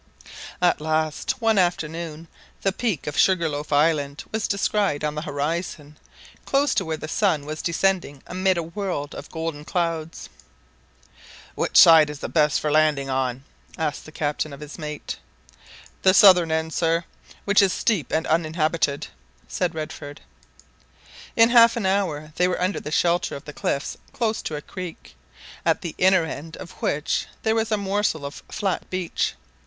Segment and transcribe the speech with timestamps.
[0.63, 2.27] At last, one afternoon,
[2.63, 5.95] the peak of Sugar loaf Island was descried on the horizon,
[6.43, 10.27] close to where the sun was descending amid a world of golden clouds.
[11.53, 13.43] "Which side is the best for landing on!"
[13.77, 15.17] asked the captain of his mate.
[16.01, 17.03] "The southern end, sir,
[17.45, 19.05] which is steep and uninhabited,"
[19.47, 20.21] said Redford.
[21.35, 24.63] In half an hour they were under the shelter of the cliffs close to a
[24.63, 25.15] creek,
[25.63, 29.35] at the inner end of which there was a morsel of flat beach.